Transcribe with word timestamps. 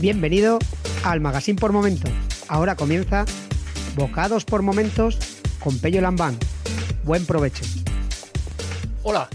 Bienvenido 0.00 0.60
al 1.02 1.20
Magazine 1.20 1.58
por 1.58 1.72
Momentos. 1.72 2.12
Ahora 2.46 2.76
comienza 2.76 3.24
Bocados 3.96 4.44
por 4.44 4.62
Momentos 4.62 5.18
con 5.58 5.76
Pello 5.80 6.00
Lambán. 6.00 6.38
Buen 7.02 7.26
provecho. 7.26 7.64
Hola, 9.02 9.28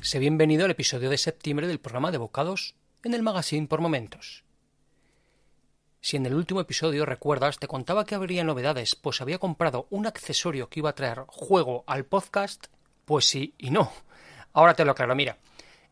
sé 0.00 0.18
bienvenido 0.18 0.64
al 0.64 0.70
episodio 0.70 1.10
de 1.10 1.18
septiembre 1.18 1.66
del 1.66 1.80
programa 1.80 2.12
de 2.12 2.16
Bocados 2.16 2.76
en 3.02 3.12
el 3.12 3.22
Magazine 3.22 3.66
por 3.66 3.82
Momentos. 3.82 4.44
Si 6.00 6.16
en 6.16 6.24
el 6.24 6.32
último 6.32 6.62
episodio 6.62 7.04
recuerdas, 7.04 7.58
te 7.58 7.68
contaba 7.68 8.06
que 8.06 8.14
habría 8.14 8.42
novedades, 8.42 8.96
pues 8.96 9.20
había 9.20 9.38
comprado 9.38 9.86
un 9.90 10.06
accesorio 10.06 10.70
que 10.70 10.80
iba 10.80 10.88
a 10.88 10.94
traer 10.94 11.24
juego 11.26 11.84
al 11.86 12.06
podcast, 12.06 12.68
pues 13.04 13.26
sí 13.26 13.52
y 13.58 13.68
no. 13.68 13.92
Ahora 14.54 14.72
te 14.72 14.86
lo 14.86 14.92
aclaro, 14.92 15.14
mira. 15.14 15.36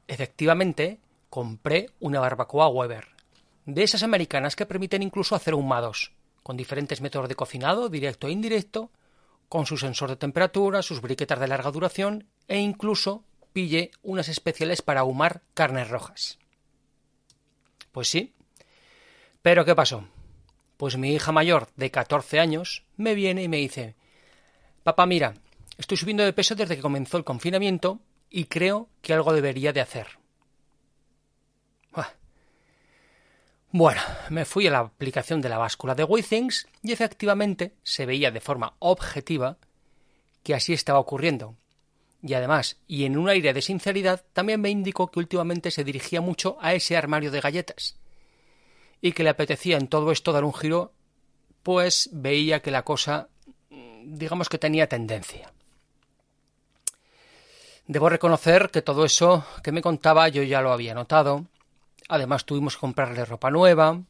Efectivamente, 0.09 0.99
compré 1.29 1.91
una 2.01 2.21
barbacoa 2.21 2.69
Weber, 2.69 3.14
de 3.67 3.83
esas 3.83 4.03
americanas 4.03 4.57
que 4.57 4.67
permiten 4.67 5.03
incluso 5.03 5.35
hacer 5.35 5.55
ahumados, 5.55 6.13
con 6.43 6.57
diferentes 6.57 7.01
métodos 7.01 7.29
de 7.29 7.35
cocinado, 7.35 7.89
directo 7.89 8.29
e 8.29 8.33
indirecto, 8.33 8.91
con 9.49 9.67
su 9.67 9.77
sensor 9.77 10.11
de 10.11 10.17
temperatura, 10.17 10.83
sus 10.83 11.01
briquetas 11.01 11.41
de 11.41 11.49
larga 11.49 11.71
duración 11.71 12.27
e 12.49 12.59
incluso 12.59 13.25
pille 13.53 13.91
unas 14.03 14.29
especiales 14.29 14.83
para 14.83 15.01
ahumar 15.01 15.43
carnes 15.55 15.89
rojas. 15.89 16.39
Pues 17.93 18.09
sí. 18.09 18.35
Pero 19.43 19.65
¿qué 19.65 19.75
pasó? 19.75 20.09
Pues 20.77 20.97
mi 20.97 21.15
hija 21.15 21.31
mayor, 21.33 21.69
de 21.77 21.91
14 21.91 22.41
años, 22.41 22.85
me 22.97 23.15
viene 23.15 23.43
y 23.43 23.49
me 23.49 23.59
dice, 23.59 23.95
Papá, 24.83 25.07
mira, 25.07 25.35
estoy 25.79 25.97
subiendo 25.97 26.25
de 26.25 26.33
peso 26.33 26.55
desde 26.55 26.77
que 26.77 26.83
comenzó 26.83 27.17
el 27.17 27.25
confinamiento 27.25 28.01
y 28.29 28.47
creo 28.47 28.89
que 29.01 29.15
algo 29.15 29.33
debería 29.33 29.73
de 29.73 29.81
hacer. 29.81 30.19
Bueno, 33.77 34.01
me 34.31 34.45
fui 34.45 34.69
a 34.69 34.71
la 34.71 34.79
aplicación 34.79 35.41
de 35.41 35.49
la 35.49 35.59
báscula 35.59 35.97
de 35.97 36.05
Withings 36.05 36.69
y 36.81 36.93
efectivamente 36.93 37.75
se 37.83 38.07
veía 38.07 38.31
de 38.31 38.41
forma 38.41 38.77
objetiva 38.79 39.57
que 40.45 40.55
así 40.55 40.73
estaba 40.73 41.01
ocurriendo. 41.01 41.57
Y 42.23 42.35
además, 42.35 42.77
y 42.87 43.05
en 43.05 43.19
un 43.19 43.29
aire 43.29 43.53
de 43.53 43.61
sinceridad, 43.61 44.23
también 44.33 44.61
me 44.61 44.71
indicó 44.71 45.11
que 45.11 45.19
últimamente 45.19 45.73
se 45.73 45.83
dirigía 45.83 46.21
mucho 46.21 46.57
a 46.61 46.73
ese 46.75 46.97
armario 46.97 47.33
de 47.33 47.41
galletas 47.41 47.97
y 49.01 49.11
que 49.11 49.25
le 49.25 49.31
apetecía 49.31 49.77
en 49.77 49.89
todo 49.89 50.13
esto 50.13 50.31
dar 50.31 50.45
un 50.45 50.55
giro, 50.55 50.93
pues 51.65 52.11
veía 52.13 52.63
que 52.63 52.71
la 52.71 52.85
cosa, 52.85 53.29
digamos 54.05 54.49
que 54.49 54.59
tenía 54.59 54.89
tendencia. 54.89 55.53
Debo 57.89 58.09
reconocer 58.09 58.71
que 58.71 58.83
todo 58.83 59.05
eso 59.05 59.45
que 59.65 59.73
me 59.73 59.83
contaba 59.83 60.29
yo 60.29 60.45
ya 60.45 60.61
lo 60.61 60.71
había 60.71 60.95
notado, 60.95 61.49
Además 62.09 62.45
tuvimos 62.45 62.75
que 62.75 62.81
comprarle 62.81 63.25
ropa 63.25 63.51
nueva. 63.51 64.03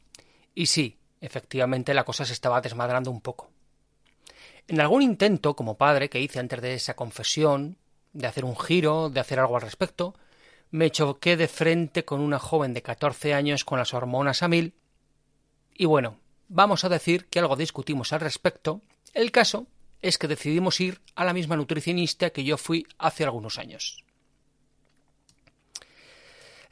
Y 0.53 0.67
sí, 0.67 0.97
efectivamente 1.21 1.93
la 1.93 2.03
cosa 2.03 2.25
se 2.25 2.33
estaba 2.33 2.61
desmadrando 2.61 3.11
un 3.11 3.21
poco. 3.21 3.49
En 4.67 4.81
algún 4.81 5.01
intento, 5.01 5.55
como 5.55 5.77
padre, 5.77 6.09
que 6.09 6.19
hice 6.19 6.39
antes 6.39 6.61
de 6.61 6.73
esa 6.73 6.95
confesión, 6.95 7.77
de 8.13 8.27
hacer 8.27 8.45
un 8.45 8.57
giro, 8.57 9.09
de 9.09 9.19
hacer 9.19 9.39
algo 9.39 9.55
al 9.55 9.61
respecto, 9.61 10.15
me 10.71 10.89
choqué 10.91 11.37
de 11.37 11.47
frente 11.47 12.05
con 12.05 12.21
una 12.21 12.39
joven 12.39 12.73
de 12.73 12.81
14 12.81 13.33
años 13.33 13.63
con 13.63 13.77
las 13.77 13.93
hormonas 13.93 14.41
a 14.43 14.47
mil. 14.47 14.73
Y 15.73 15.85
bueno, 15.85 16.17
vamos 16.47 16.83
a 16.83 16.89
decir 16.89 17.25
que 17.27 17.39
algo 17.39 17.55
discutimos 17.55 18.13
al 18.13 18.21
respecto. 18.21 18.81
El 19.13 19.31
caso 19.31 19.67
es 20.01 20.17
que 20.17 20.27
decidimos 20.27 20.79
ir 20.79 21.01
a 21.15 21.25
la 21.25 21.33
misma 21.33 21.55
nutricionista 21.55 22.29
que 22.29 22.43
yo 22.43 22.57
fui 22.57 22.87
hace 22.97 23.23
algunos 23.23 23.59
años. 23.59 24.04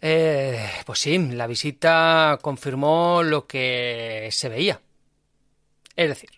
Eh, 0.06 0.68
pues 0.86 1.00
sí, 1.00 1.18
la 1.18 1.48
visita 1.48 2.38
confirmó 2.42 3.24
lo 3.24 3.48
que 3.48 4.28
se 4.34 4.50
veía. 4.50 4.82
Es 5.96 6.10
decir, 6.10 6.30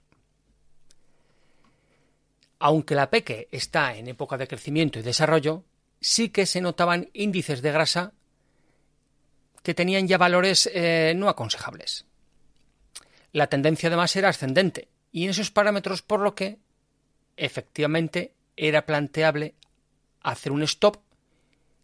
aunque 2.59 2.93
la 2.93 3.09
peque 3.09 3.47
está 3.51 3.95
en 3.95 4.07
época 4.07 4.37
de 4.37 4.47
crecimiento 4.47 4.99
y 4.99 5.01
desarrollo, 5.01 5.63
sí 5.99 6.29
que 6.29 6.45
se 6.45 6.61
notaban 6.61 7.09
índices 7.13 7.63
de 7.63 7.71
grasa 7.71 8.13
que 9.63 9.73
tenían 9.73 10.07
ya 10.07 10.19
valores 10.19 10.69
eh, 10.71 11.13
no 11.15 11.27
aconsejables. 11.27 12.05
La 13.31 13.47
tendencia 13.47 13.87
además 13.87 14.15
era 14.15 14.29
ascendente 14.29 14.89
y 15.11 15.23
en 15.23 15.31
esos 15.31 15.49
parámetros 15.49 16.03
por 16.03 16.19
lo 16.19 16.35
que 16.35 16.59
efectivamente 17.35 18.35
era 18.55 18.85
planteable 18.85 19.55
hacer 20.21 20.51
un 20.51 20.61
stop 20.61 20.97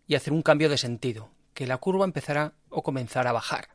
y 0.05 0.13
hacer 0.13 0.31
un 0.31 0.43
cambio 0.43 0.69
de 0.69 0.77
sentido, 0.77 1.31
que 1.61 1.67
la 1.67 1.77
curva 1.77 2.05
empezará 2.05 2.55
o 2.71 2.81
comenzará 2.81 3.29
a 3.29 3.33
bajar. 3.33 3.69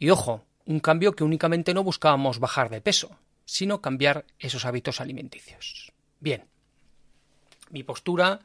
Y 0.00 0.10
ojo, 0.10 0.44
un 0.64 0.80
cambio 0.80 1.14
que 1.14 1.22
únicamente 1.22 1.72
no 1.72 1.84
buscábamos 1.84 2.40
bajar 2.40 2.70
de 2.70 2.80
peso, 2.80 3.16
sino 3.44 3.80
cambiar 3.80 4.24
esos 4.40 4.64
hábitos 4.64 5.00
alimenticios. 5.00 5.92
Bien, 6.18 6.48
mi 7.70 7.84
postura 7.84 8.40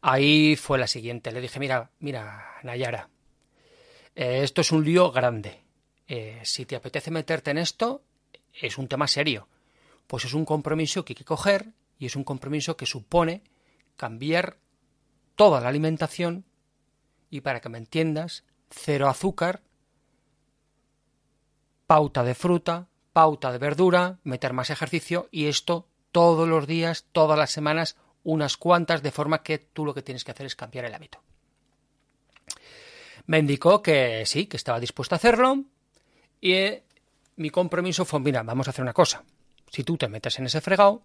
ahí 0.00 0.56
fue 0.56 0.76
la 0.76 0.88
siguiente. 0.88 1.30
Le 1.30 1.40
dije, 1.40 1.60
mira, 1.60 1.92
mira, 2.00 2.44
Nayara, 2.64 3.08
eh, 4.16 4.40
esto 4.42 4.62
es 4.62 4.72
un 4.72 4.84
lío 4.84 5.12
grande. 5.12 5.60
Eh, 6.08 6.40
si 6.42 6.66
te 6.66 6.74
apetece 6.74 7.12
meterte 7.12 7.52
en 7.52 7.58
esto, 7.58 8.02
es 8.60 8.76
un 8.76 8.88
tema 8.88 9.06
serio. 9.06 9.46
Pues 10.08 10.24
es 10.24 10.34
un 10.34 10.44
compromiso 10.44 11.04
que 11.04 11.12
hay 11.12 11.16
que 11.16 11.24
coger 11.24 11.68
y 11.96 12.06
es 12.06 12.16
un 12.16 12.24
compromiso 12.24 12.76
que 12.76 12.86
supone 12.86 13.44
cambiar 13.96 14.56
toda 15.36 15.60
la 15.60 15.68
alimentación 15.68 16.44
y 17.32 17.40
para 17.40 17.62
que 17.62 17.70
me 17.70 17.78
entiendas, 17.78 18.44
cero 18.68 19.08
azúcar, 19.08 19.62
pauta 21.86 22.24
de 22.24 22.34
fruta, 22.34 22.88
pauta 23.14 23.50
de 23.50 23.56
verdura, 23.56 24.18
meter 24.22 24.52
más 24.52 24.68
ejercicio 24.68 25.28
y 25.30 25.46
esto 25.46 25.88
todos 26.12 26.46
los 26.46 26.66
días, 26.66 27.06
todas 27.10 27.38
las 27.38 27.50
semanas, 27.50 27.96
unas 28.22 28.58
cuantas, 28.58 29.02
de 29.02 29.10
forma 29.10 29.42
que 29.42 29.56
tú 29.56 29.86
lo 29.86 29.94
que 29.94 30.02
tienes 30.02 30.24
que 30.24 30.32
hacer 30.32 30.44
es 30.44 30.54
cambiar 30.54 30.84
el 30.84 30.92
hábito. 30.92 31.22
Me 33.24 33.38
indicó 33.38 33.80
que 33.80 34.24
sí, 34.26 34.44
que 34.44 34.58
estaba 34.58 34.78
dispuesto 34.78 35.14
a 35.14 35.16
hacerlo 35.16 35.64
y 36.38 36.52
eh, 36.52 36.84
mi 37.36 37.48
compromiso 37.48 38.04
fue, 38.04 38.20
mira, 38.20 38.42
vamos 38.42 38.66
a 38.66 38.72
hacer 38.72 38.82
una 38.82 38.92
cosa. 38.92 39.24
Si 39.70 39.84
tú 39.84 39.96
te 39.96 40.08
metes 40.08 40.38
en 40.38 40.44
ese 40.44 40.60
fregado, 40.60 41.00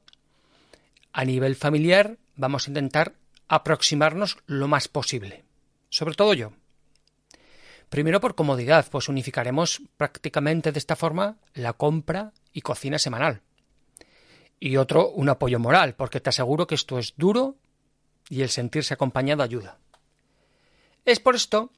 a 1.13 1.23
nivel 1.23 1.55
familiar 1.55 2.17
vamos 2.35 2.67
a 2.67 2.71
intentar 2.71 3.13
aproximarnos 3.47 4.39
lo 4.45 4.67
más 4.67 4.89
posible 4.89 5.46
sobre 5.89 6.15
todo 6.15 6.33
yo. 6.33 6.51
Primero 7.89 8.19
por 8.19 8.35
comodidad, 8.35 8.85
pues 8.91 9.07
unificaremos 9.07 9.81
prácticamente 9.95 10.71
de 10.71 10.79
esta 10.79 10.95
forma 10.95 11.37
la 11.53 11.73
compra 11.73 12.33
y 12.51 12.61
cocina 12.61 12.99
semanal. 12.99 13.41
Y 14.59 14.77
otro, 14.77 15.09
un 15.09 15.29
apoyo 15.29 15.59
moral, 15.59 15.95
porque 15.95 16.19
te 16.19 16.29
aseguro 16.29 16.67
que 16.67 16.75
esto 16.75 16.99
es 16.99 17.13
duro 17.15 17.55
y 18.29 18.41
el 18.41 18.49
sentirse 18.49 18.93
acompañado 18.93 19.43
ayuda. 19.43 19.77
Es 21.05 21.19
por 21.19 21.35
esto 21.35 21.71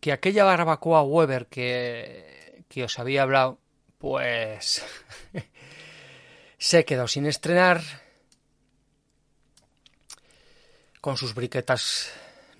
que 0.00 0.12
aquella 0.12 0.44
barbacoa 0.44 1.02
Weber 1.02 1.46
que, 1.46 2.64
que 2.68 2.84
os 2.84 2.98
había 2.98 3.22
hablado, 3.22 3.58
pues 3.98 4.84
se 6.58 6.84
quedó 6.84 7.06
sin 7.06 7.26
estrenar, 7.26 7.82
con 11.02 11.16
sus 11.16 11.34
briquetas 11.34 12.12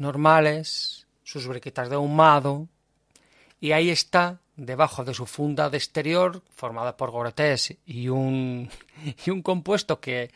normales, 0.02 1.06
sus 1.22 1.46
briquetas 1.46 1.88
de 1.88 1.94
ahumado, 1.94 2.68
y 3.60 3.72
ahí 3.72 3.88
está, 3.88 4.40
debajo 4.56 5.04
de 5.04 5.14
su 5.14 5.24
funda 5.24 5.70
de 5.70 5.78
exterior, 5.78 6.42
formada 6.50 6.96
por 6.96 7.10
Goretés 7.10 7.76
y 7.86 8.08
un, 8.08 8.68
y 9.24 9.30
un 9.30 9.40
compuesto 9.40 10.00
que, 10.00 10.30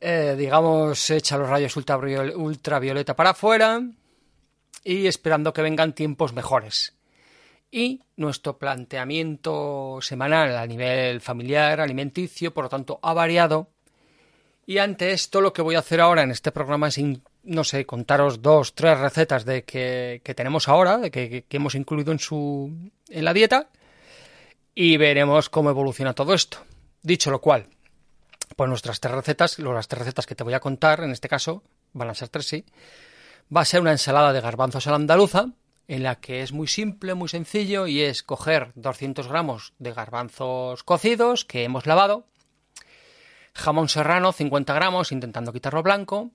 eh, 0.00 0.34
digamos, 0.36 1.10
echa 1.10 1.38
los 1.38 1.48
rayos 1.48 1.76
ultravioleta 1.76 3.14
para 3.14 3.30
afuera, 3.30 3.82
y 4.82 5.06
esperando 5.06 5.52
que 5.52 5.62
vengan 5.62 5.92
tiempos 5.92 6.32
mejores. 6.32 6.94
y 7.70 8.00
nuestro 8.16 8.56
planteamiento 8.56 9.98
semanal 10.00 10.56
a 10.56 10.66
nivel 10.66 11.20
familiar, 11.20 11.80
alimenticio, 11.80 12.54
por 12.54 12.64
lo 12.64 12.70
tanto, 12.70 12.98
ha 13.02 13.12
variado. 13.12 13.68
Y 14.64 14.78
ante 14.78 15.12
esto, 15.12 15.40
lo 15.40 15.52
que 15.52 15.62
voy 15.62 15.74
a 15.74 15.80
hacer 15.80 16.00
ahora 16.00 16.22
en 16.22 16.30
este 16.30 16.52
programa 16.52 16.88
es, 16.88 16.98
no 17.46 17.64
sé, 17.64 17.86
contaros 17.86 18.42
dos, 18.42 18.74
tres 18.74 18.98
recetas 18.98 19.44
de 19.44 19.64
que, 19.64 20.20
tenemos 20.36 20.68
ahora, 20.68 20.98
de 20.98 21.10
que, 21.10 21.44
que, 21.48 21.56
hemos 21.56 21.74
incluido 21.74 22.12
en, 22.12 22.18
su, 22.18 22.90
en 23.08 23.24
la 23.24 23.32
dieta, 23.32 23.68
y 24.74 24.96
veremos 24.98 25.48
cómo 25.48 25.70
evoluciona 25.70 26.12
todo 26.12 26.34
esto. 26.34 26.58
Dicho 27.02 27.30
lo 27.30 27.40
cual, 27.40 27.68
pues 28.56 28.68
nuestras 28.68 29.00
tres 29.00 29.14
recetas, 29.14 29.58
las 29.58 29.88
tres 29.88 30.00
recetas 30.00 30.26
que 30.26 30.34
te 30.34 30.44
voy 30.44 30.54
a 30.54 30.60
contar, 30.60 31.00
en 31.02 31.12
este 31.12 31.28
caso, 31.28 31.62
van 31.92 32.10
a 32.10 32.14
ser 32.14 32.28
tres, 32.28 32.46
sí, 32.46 32.64
va 33.54 33.62
a 33.62 33.64
ser 33.64 33.80
una 33.80 33.92
ensalada 33.92 34.32
de 34.32 34.40
garbanzos 34.40 34.86
a 34.86 34.90
la 34.90 34.96
andaluza, 34.96 35.50
en 35.88 36.02
la 36.02 36.16
que 36.16 36.42
es 36.42 36.52
muy 36.52 36.66
simple, 36.66 37.14
muy 37.14 37.28
sencillo, 37.28 37.86
y 37.86 38.02
es 38.02 38.22
coger 38.22 38.72
200 38.74 39.28
gramos 39.28 39.72
de 39.78 39.92
garbanzos 39.92 40.82
cocidos 40.82 41.44
que 41.44 41.64
hemos 41.64 41.86
lavado, 41.86 42.26
jamón 43.54 43.88
serrano 43.88 44.32
50 44.32 44.74
gramos, 44.74 45.12
intentando 45.12 45.52
quitarlo 45.52 45.82
blanco, 45.82 46.32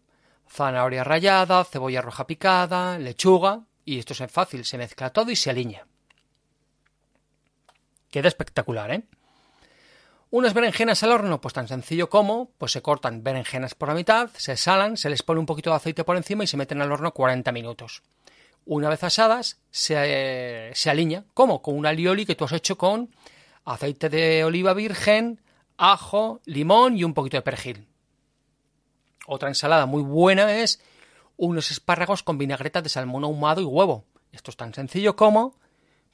zanahoria 0.52 1.04
rallada, 1.04 1.64
cebolla 1.64 2.02
roja 2.02 2.28
picada, 2.28 2.98
lechuga, 3.00 3.62
y 3.86 4.00
esto 4.00 4.14
es 4.14 4.32
fácil, 4.32 4.66
se 4.66 4.78
mezcla 4.78 5.12
todo 5.12 5.32
y 5.32 5.36
se 5.36 5.50
alinea. 5.50 5.88
Queda 8.10 8.28
espectacular, 8.28 8.92
¿eh? 8.92 9.04
Unas 10.30 10.54
berenjenas 10.54 11.04
al 11.04 11.12
horno, 11.12 11.42
pues 11.42 11.54
tan 11.54 11.68
sencillo 11.68 12.10
como, 12.10 12.52
pues 12.58 12.72
se 12.72 12.82
cortan 12.82 13.24
berenjenas 13.24 13.76
por 13.76 13.90
la 13.90 13.96
mitad, 13.96 14.30
se 14.38 14.56
salan, 14.56 14.96
se 14.96 15.10
les 15.10 15.24
pone 15.24 15.40
un 15.40 15.46
poquito 15.46 15.72
de 15.72 15.76
aceite 15.76 16.04
por 16.04 16.16
encima 16.16 16.44
y 16.44 16.48
se 16.48 16.58
meten 16.58 16.82
al 16.82 16.92
horno 16.92 17.14
40 17.14 17.52
minutos. 17.52 18.02
Una 18.66 18.90
vez 18.90 19.04
asadas, 19.04 19.60
se, 19.72 20.72
se 20.74 20.90
alinea. 20.90 21.26
¿Cómo? 21.34 21.62
Con 21.62 21.76
un 21.76 21.86
alioli 21.86 22.26
que 22.26 22.36
tú 22.36 22.46
has 22.46 22.54
hecho 22.54 22.78
con 22.78 23.10
aceite 23.66 24.10
de 24.10 24.44
oliva 24.44 24.74
virgen, 24.74 25.42
ajo, 25.78 26.42
limón 26.46 26.98
y 26.98 27.04
un 27.04 27.14
poquito 27.14 27.38
de 27.38 27.42
perejil. 27.42 27.91
Otra 29.34 29.48
ensalada 29.48 29.86
muy 29.86 30.04
buena 30.04 30.58
es 30.58 30.82
unos 31.38 31.72
espárragos 31.72 32.22
con 32.22 32.38
vinagreta 32.38 32.82
de 32.82 32.90
salmón 32.90 33.24
ahumado 33.24 33.62
y 33.62 33.64
huevo. 33.64 34.04
Esto 34.34 34.52
es 34.52 34.58
tan 34.58 34.74
sencillo 34.74 35.16
como 35.16 35.56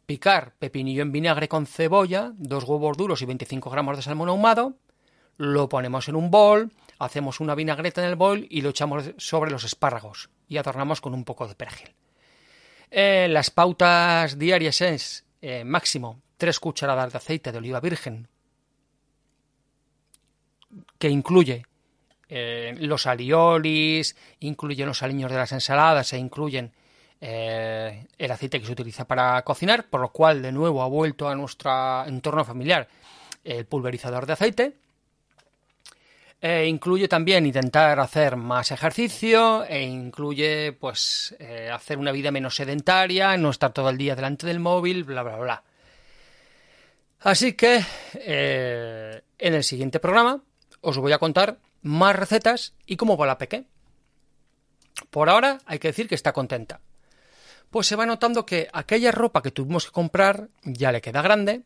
picar 0.05 0.53
pepinillo 0.59 1.01
en 1.01 1.11
vinagre 1.11 1.47
con 1.47 1.65
cebolla, 1.65 2.33
dos 2.35 2.63
huevos 2.65 2.95
duros 2.95 3.19
y 3.23 3.25
25 3.25 3.71
gramos 3.71 3.97
de 3.97 4.03
salmón 4.03 4.29
ahumado, 4.29 4.75
lo 5.37 5.67
ponemos 5.67 6.07
en 6.07 6.15
un 6.15 6.29
bol, 6.29 6.71
hacemos 6.99 7.39
una 7.39 7.55
vinagreta 7.55 8.03
en 8.03 8.09
el 8.09 8.15
bol 8.17 8.45
y 8.51 8.61
lo 8.61 8.69
echamos 8.69 9.05
sobre 9.17 9.49
los 9.49 9.63
espárragos 9.63 10.29
y 10.47 10.57
adornamos 10.57 11.01
con 11.01 11.15
un 11.15 11.23
poco 11.23 11.47
de 11.47 11.55
perejil. 11.55 11.95
Eh, 12.91 13.27
las 13.31 13.49
pautas 13.49 14.37
diarias 14.37 14.79
es 14.81 15.25
eh, 15.41 15.63
máximo 15.63 16.21
3 16.37 16.59
cucharadas 16.59 17.13
de 17.13 17.17
aceite 17.17 17.51
de 17.51 17.57
oliva 17.57 17.79
virgen 17.79 18.27
que 20.99 21.09
incluye 21.09 21.65
eh, 22.29 22.75
los 22.79 23.07
aliolis, 23.07 24.15
incluye 24.41 24.85
los 24.85 25.01
aliños 25.01 25.31
de 25.31 25.37
las 25.37 25.51
ensaladas 25.53 26.11
e 26.11 26.17
incluyen 26.17 26.71
eh, 27.21 28.05
el 28.17 28.31
aceite 28.31 28.59
que 28.59 28.65
se 28.65 28.73
utiliza 28.73 29.05
para 29.05 29.41
cocinar, 29.43 29.85
por 29.85 30.01
lo 30.01 30.09
cual 30.09 30.41
de 30.41 30.51
nuevo 30.51 30.83
ha 30.83 30.87
vuelto 30.87 31.29
a 31.29 31.35
nuestro 31.35 32.05
entorno 32.05 32.43
familiar 32.43 32.87
el 33.43 33.65
pulverizador 33.65 34.25
de 34.25 34.33
aceite. 34.33 34.73
E 36.39 36.67
incluye 36.67 37.07
también 37.07 37.47
intentar 37.47 37.99
hacer 37.99 38.35
más 38.35 38.71
ejercicio 38.71 39.63
e 39.63 39.81
incluye 39.81 40.71
pues 40.73 41.35
eh, 41.39 41.71
hacer 41.73 41.97
una 41.97 42.11
vida 42.11 42.29
menos 42.29 42.55
sedentaria, 42.55 43.35
no 43.37 43.49
estar 43.49 43.73
todo 43.73 43.89
el 43.89 43.97
día 43.97 44.15
delante 44.15 44.45
del 44.45 44.59
móvil, 44.59 45.03
bla 45.03 45.23
bla 45.23 45.37
bla. 45.37 45.63
Así 47.21 47.53
que 47.53 47.83
en 48.23 49.53
el 49.53 49.63
siguiente 49.63 49.99
programa 49.99 50.43
os 50.81 50.97
voy 50.99 51.11
a 51.11 51.17
contar 51.17 51.57
más 51.81 52.15
recetas 52.15 52.73
y 52.85 52.97
cómo 52.97 53.17
va 53.17 53.27
la 53.27 53.37
peque. 53.37 53.65
Por 55.09 55.29
ahora 55.29 55.59
hay 55.65 55.79
que 55.79 55.89
decir 55.89 56.07
que 56.07 56.15
está 56.15 56.33
contenta 56.33 56.81
pues 57.69 57.87
se 57.87 57.95
va 57.95 58.05
notando 58.05 58.45
que 58.45 58.69
aquella 58.71 59.11
ropa 59.11 59.41
que 59.41 59.51
tuvimos 59.51 59.85
que 59.85 59.91
comprar 59.91 60.49
ya 60.63 60.91
le 60.91 61.01
queda 61.01 61.21
grande. 61.21 61.63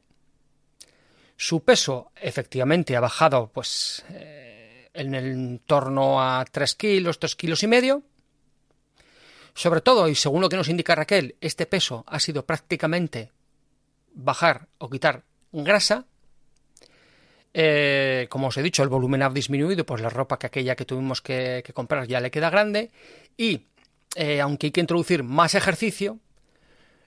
Su 1.38 1.64
peso 1.64 2.12
efectivamente 2.16 2.96
ha 2.96 3.00
bajado 3.00 3.52
pues 3.54 4.04
eh, 4.10 4.90
en 4.94 5.16
el 5.16 5.62
torno 5.66 6.22
a 6.22 6.46
3 6.46 6.76
kilos, 6.76 7.20
3 7.20 7.36
kilos 7.36 7.64
y 7.64 7.68
medio. 7.68 8.04
Sobre 9.54 9.82
todo, 9.82 10.08
y 10.08 10.16
según 10.16 10.42
lo 10.42 10.50
que 10.50 10.56
nos 10.56 10.70
indica 10.70 10.96
Raquel, 10.96 11.36
este 11.42 11.66
peso 11.66 12.06
ha 12.08 12.20
sido 12.20 12.46
prácticamente 12.46 13.32
bajar 14.14 14.68
o 14.78 14.90
quitar 14.90 15.24
grasa. 15.52 16.06
Eh, 17.54 18.28
como 18.30 18.48
os 18.48 18.58
he 18.58 18.64
dicho, 18.64 18.84
el 18.84 18.90
volumen 18.90 19.24
ha 19.24 19.30
disminuido, 19.30 19.86
pues 19.86 20.02
la 20.02 20.10
ropa 20.10 20.40
que 20.40 20.48
aquella 20.48 20.76
que 20.76 20.86
tuvimos 20.86 21.22
que 21.22 21.64
comprar 21.74 22.08
ya 22.08 22.20
le 22.20 22.32
queda 22.32 22.50
grande. 22.50 22.92
Y 23.38 23.68
eh, 24.16 24.42
aunque 24.42 24.68
hay 24.68 24.72
que 24.72 24.82
introducir 24.82 25.24
más 25.24 25.56
ejercicio, 25.56 26.20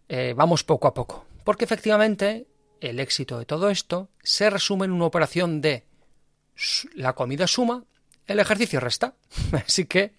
eh, 0.08 0.35
vamos 0.37 0.64
poco 0.64 0.88
a 0.88 0.94
poco. 0.94 1.26
Porque 1.44 1.64
efectivamente 1.64 2.46
el 2.81 3.00
éxito 3.00 3.38
de 3.38 3.44
todo 3.44 3.70
esto 3.70 4.08
se 4.23 4.50
resume 4.50 4.87
en 4.87 4.93
una 4.93 5.06
operación 5.06 5.61
de 5.61 5.85
la 6.94 7.14
comida 7.14 7.47
suma, 7.47 7.85
el 8.26 8.40
ejercicio 8.40 8.81
resta. 8.81 9.14
Así 9.52 9.85
que 9.85 10.12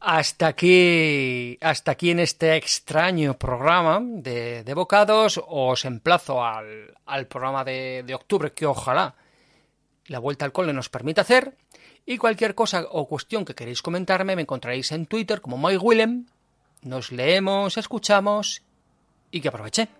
hasta 0.00 0.46
aquí, 0.46 1.58
hasta 1.60 1.92
aquí 1.92 2.10
en 2.10 2.20
este 2.20 2.56
extraño 2.56 3.38
programa 3.38 4.00
de, 4.02 4.72
bocados, 4.74 5.40
os 5.46 5.84
emplazo 5.84 6.42
al, 6.42 7.26
programa 7.28 7.64
de, 7.64 8.02
de 8.06 8.14
octubre 8.14 8.52
que 8.52 8.66
ojalá 8.66 9.14
la 10.06 10.18
vuelta 10.18 10.46
al 10.46 10.52
cole 10.52 10.72
nos 10.72 10.88
permita 10.88 11.20
hacer. 11.20 11.56
Y 12.06 12.16
cualquier 12.16 12.54
cosa 12.54 12.86
o 12.90 13.06
cuestión 13.06 13.44
que 13.44 13.54
queréis 13.54 13.82
comentarme 13.82 14.34
me 14.34 14.42
encontraréis 14.42 14.90
en 14.92 15.06
Twitter 15.06 15.40
como 15.40 15.58
MyWillem. 15.58 16.26
Nos 16.82 17.12
leemos, 17.12 17.76
escuchamos 17.76 18.62
y 19.30 19.40
que 19.40 19.48
aproveche. 19.48 19.99